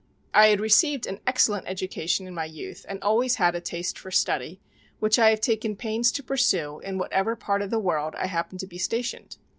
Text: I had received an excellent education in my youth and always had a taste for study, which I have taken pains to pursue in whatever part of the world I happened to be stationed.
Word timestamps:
I 0.33 0.47
had 0.47 0.59
received 0.59 1.05
an 1.05 1.19
excellent 1.27 1.67
education 1.67 2.25
in 2.25 2.33
my 2.33 2.45
youth 2.45 2.87
and 2.89 2.99
always 3.03 3.35
had 3.35 3.53
a 3.53 3.61
taste 3.61 3.99
for 3.99 4.09
study, 4.09 4.59
which 4.99 5.19
I 5.19 5.29
have 5.29 5.41
taken 5.41 5.75
pains 5.75 6.11
to 6.13 6.23
pursue 6.23 6.79
in 6.79 6.97
whatever 6.97 7.35
part 7.35 7.61
of 7.61 7.69
the 7.69 7.77
world 7.77 8.15
I 8.17 8.25
happened 8.25 8.61
to 8.61 8.67
be 8.67 8.79
stationed. 8.79 9.37